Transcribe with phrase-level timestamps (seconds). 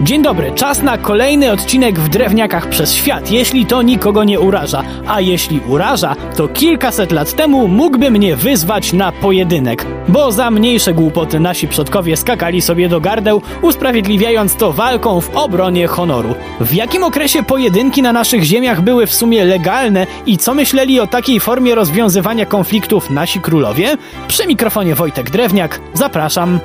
[0.00, 4.82] Dzień dobry, czas na kolejny odcinek w Drewniakach przez świat, jeśli to nikogo nie uraża.
[5.06, 9.86] A jeśli uraża, to kilkaset lat temu mógłby mnie wyzwać na pojedynek.
[10.08, 15.86] Bo za mniejsze głupoty nasi przodkowie skakali sobie do gardeł, usprawiedliwiając to walką w obronie
[15.86, 16.34] honoru.
[16.60, 21.06] W jakim okresie pojedynki na naszych ziemiach były w sumie legalne i co myśleli o
[21.06, 23.96] takiej formie rozwiązywania konfliktów nasi królowie?
[24.28, 26.60] Przy mikrofonie Wojtek Drewniak, zapraszam.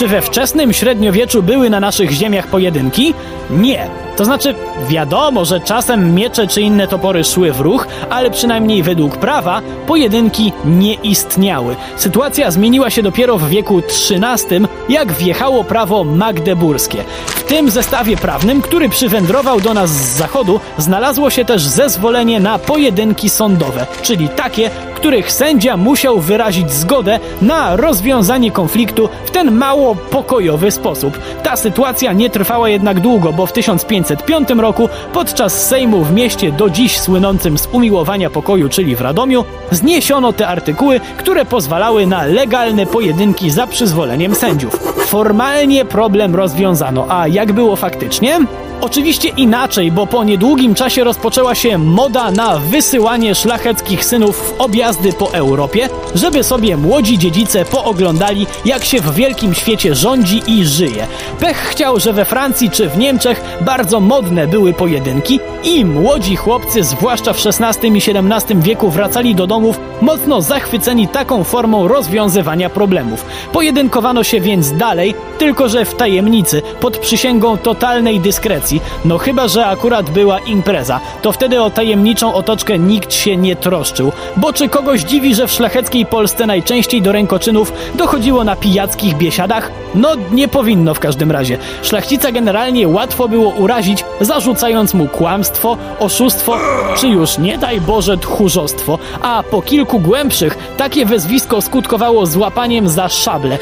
[0.00, 3.14] Czy we wczesnym średniowieczu były na naszych ziemiach pojedynki?
[3.50, 3.88] Nie.
[4.16, 4.54] To znaczy,
[4.88, 10.52] wiadomo, że czasem miecze czy inne topory szły w ruch, ale przynajmniej według prawa pojedynki
[10.64, 11.76] nie istniały.
[11.96, 17.04] Sytuacja zmieniła się dopiero w wieku XIII, jak wjechało prawo magdeburskie.
[17.26, 22.58] W tym zestawie prawnym, który przywędrował do nas z zachodu, znalazło się też zezwolenie na
[22.58, 29.89] pojedynki sądowe, czyli takie, których sędzia musiał wyrazić zgodę na rozwiązanie konfliktu w ten mało
[29.94, 31.18] pokojowy sposób.
[31.42, 36.70] Ta sytuacja nie trwała jednak długo, bo w 1505 roku podczas Sejmu w mieście do
[36.70, 42.86] dziś słynącym z umiłowania pokoju, czyli w Radomiu, zniesiono te artykuły, które pozwalały na legalne
[42.86, 44.74] pojedynki za przyzwoleniem sędziów.
[45.06, 48.38] Formalnie problem rozwiązano, a jak było faktycznie?
[48.80, 55.12] Oczywiście inaczej, bo po niedługim czasie rozpoczęła się moda na wysyłanie szlacheckich synów w objazdy
[55.12, 61.06] po Europie, żeby sobie młodzi dziedzice pooglądali, jak się w wielkim świecie rządzi i żyje.
[61.40, 66.84] Pech chciał, że we Francji czy w Niemczech bardzo modne były pojedynki i młodzi chłopcy,
[66.84, 73.24] zwłaszcza w XVI i XVII wieku, wracali do domów mocno zachwyceni taką formą rozwiązywania problemów.
[73.52, 78.69] Pojedynkowano się więc dalej, tylko że w tajemnicy, pod przysięgą totalnej dyskrecji
[79.04, 84.12] no chyba, że akurat była impreza, to wtedy o tajemniczą otoczkę nikt się nie troszczył.
[84.36, 89.70] Bo czy kogoś dziwi, że w szlacheckiej Polsce najczęściej do rękoczynów dochodziło na pijackich biesiadach?
[89.94, 91.58] No nie powinno w każdym razie.
[91.82, 96.56] Szlachcica generalnie łatwo było urazić, zarzucając mu kłamstwo, oszustwo,
[96.98, 103.08] czy już nie daj Boże tchórzostwo, a po kilku głębszych takie wezwisko skutkowało złapaniem za
[103.08, 103.58] szable.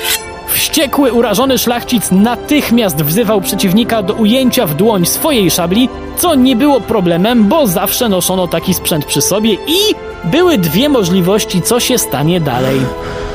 [0.59, 6.81] Wściekły, urażony szlachcic natychmiast wzywał przeciwnika do ujęcia w dłoń swojej szabli, co nie było
[6.81, 12.41] problemem, bo zawsze noszono taki sprzęt przy sobie i były dwie możliwości, co się stanie
[12.41, 12.81] dalej.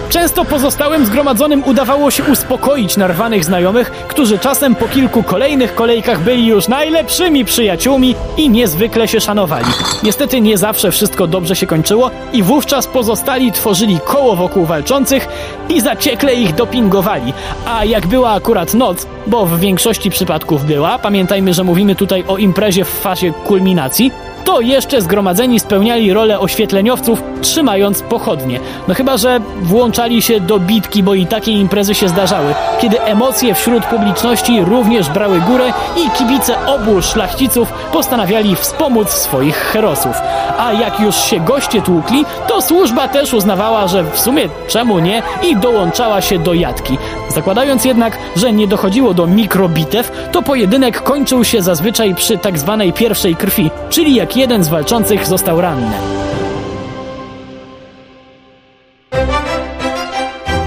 [0.09, 6.47] Często pozostałym zgromadzonym udawało się uspokoić narwanych znajomych, którzy czasem po kilku kolejnych kolejkach byli
[6.47, 9.65] już najlepszymi przyjaciółmi i niezwykle się szanowali.
[10.03, 15.27] Niestety nie zawsze wszystko dobrze się kończyło i wówczas pozostali tworzyli koło wokół walczących
[15.69, 17.33] i zaciekle ich dopingowali.
[17.65, 22.37] A jak była akurat noc, bo w większości przypadków była, pamiętajmy, że mówimy tutaj o
[22.37, 24.11] imprezie w fazie kulminacji,
[24.45, 28.59] to jeszcze zgromadzeni spełniali rolę oświetleniowców, trzymając pochodnie.
[28.87, 33.53] No chyba, że włączali się do bitki, bo i takie imprezy się zdarzały, kiedy emocje
[33.55, 40.15] wśród publiczności również brały górę i kibice obu szlachciców postanawiali wspomóc swoich herosów.
[40.59, 45.23] A jak już się goście tłukli, to służba też uznawała, że w sumie czemu nie
[45.49, 46.97] i dołączała się do jatki.
[47.29, 52.93] Zakładając jednak, że nie dochodziło do mikrobitew, to pojedynek kończył się zazwyczaj przy tak zwanej
[52.93, 55.91] pierwszej krwi, czyli jak jeden z walczących został ranny.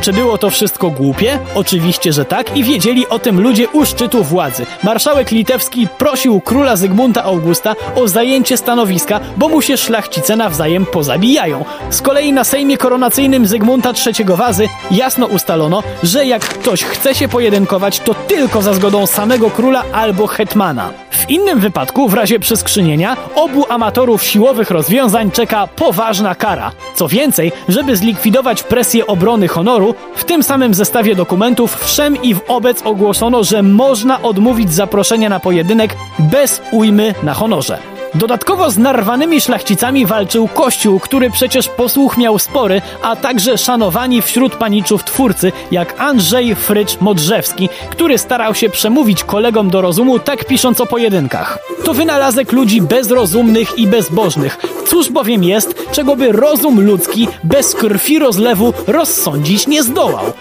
[0.06, 1.38] Czy było to wszystko głupie?
[1.54, 4.66] Oczywiście, że tak i wiedzieli o tym ludzie u szczytu władzy.
[4.82, 11.65] Marszałek litewski prosił króla Zygmunta Augusta o zajęcie stanowiska, bo mu się szlachcice nawzajem pozabijają.
[11.91, 17.28] Z kolei na Sejmie Koronacyjnym Zygmunta III Wazy jasno ustalono, że jak ktoś chce się
[17.28, 21.06] pojedynkować, to tylko za zgodą samego króla albo hetmana.
[21.16, 26.72] W innym wypadku, w razie przeskrzynienia, obu amatorów siłowych rozwiązań czeka poważna kara.
[26.94, 32.82] Co więcej, żeby zlikwidować presję obrony honoru, w tym samym zestawie dokumentów wszem i wobec
[32.82, 37.96] ogłoszono, że można odmówić zaproszenia na pojedynek bez ujmy na honorze.
[38.15, 44.55] Dodatkowo z narwanymi szlachcicami walczył Kościół, który przecież posłuch miał spory, a także szanowani wśród
[44.55, 50.81] paniczów twórcy, jak Andrzej Frycz Modrzewski, który starał się przemówić kolegom do rozumu, tak pisząc
[50.81, 51.58] o pojedynkach.
[51.85, 54.58] To wynalazek ludzi bezrozumnych i bezbożnych.
[54.87, 60.32] Cóż bowiem jest, czego by rozum ludzki bez krwi rozlewu rozsądzić nie zdołał.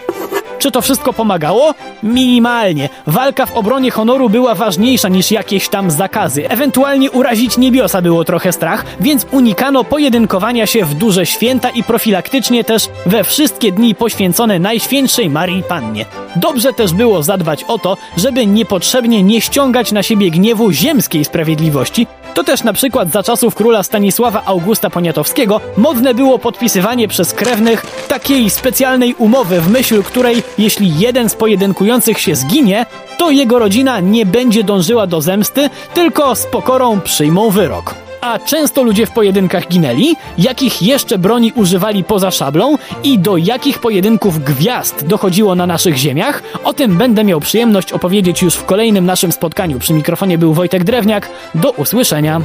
[0.59, 1.73] Czy to wszystko pomagało?
[2.03, 2.89] Minimalnie.
[3.07, 6.49] Walka w obronie honoru była ważniejsza niż jakieś tam zakazy.
[6.49, 12.63] Ewentualnie urazić niebiosa było trochę strach, więc unikano pojedynkowania się w duże święta i profilaktycznie
[12.63, 16.05] też we wszystkie dni poświęcone Najświętszej Marii Pannie.
[16.35, 22.07] Dobrze też było zadbać o to, żeby niepotrzebnie nie ściągać na siebie gniewu ziemskiej sprawiedliwości,
[22.35, 27.85] To też na przykład za czasów króla Stanisława Augusta Poniatowskiego modne było podpisywanie przez krewnych
[28.07, 32.85] takiej specjalnej umowy, w myśl której jeśli jeden z pojedynkujących się zginie,
[33.17, 38.04] to jego rodzina nie będzie dążyła do zemsty, tylko z pokorą przyjmą wyrok.
[38.25, 43.79] A często ludzie w pojedynkach ginęli, jakich jeszcze broni używali poza szablą i do jakich
[43.79, 49.05] pojedynków gwiazd dochodziło na naszych ziemiach, o tym będę miał przyjemność opowiedzieć już w kolejnym
[49.05, 49.79] naszym spotkaniu.
[49.79, 51.29] Przy mikrofonie był Wojtek Drewniak.
[51.55, 52.41] Do usłyszenia.